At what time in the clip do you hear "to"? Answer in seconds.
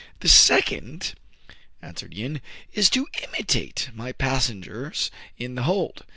2.89-3.07